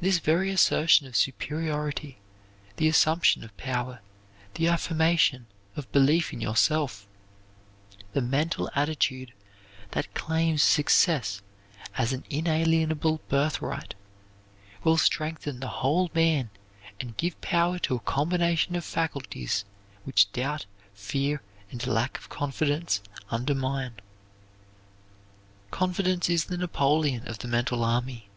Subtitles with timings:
[0.00, 2.18] This very assertion of superiority,
[2.76, 3.98] the assumption of power,
[4.54, 7.08] the affirmation of belief in yourself,
[8.12, 9.32] the mental attitude
[9.90, 11.42] that claims success
[11.96, 13.96] as an inalienable birthright,
[14.84, 16.50] will strengthen the whole man
[17.00, 19.64] and give power to a combination of faculties
[20.04, 21.42] which doubt, fear,
[21.72, 23.94] and a lack of confidence undermine.
[25.72, 28.28] Confidence is the Napoleon of the mental army.